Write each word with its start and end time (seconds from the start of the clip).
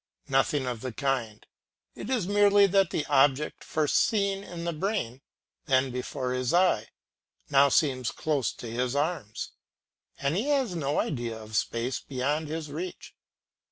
Nothing 0.29 0.65
of 0.65 0.81
the 0.81 0.91
kind, 0.91 1.45
it 1.93 2.09
is 2.09 2.25
merely 2.25 2.65
that 2.65 2.89
the 2.89 3.05
object 3.05 3.63
first 3.63 3.97
seen 3.97 4.43
in 4.43 4.65
his 4.65 4.73
brain, 4.73 5.21
then 5.67 5.91
before 5.91 6.33
his 6.33 6.55
eyes, 6.55 6.87
now 7.51 7.69
seems 7.69 8.09
close 8.09 8.51
to 8.53 8.65
his 8.67 8.95
arms, 8.95 9.51
and 10.17 10.35
he 10.35 10.47
has 10.47 10.73
no 10.75 10.99
idea 10.99 11.37
of 11.37 11.55
space 11.55 11.99
beyond 11.99 12.47
his 12.47 12.71
reach. 12.71 13.13